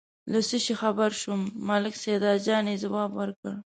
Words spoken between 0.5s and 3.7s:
شي خبر شوم، ملک سیدجان یې ځواب ورکړ.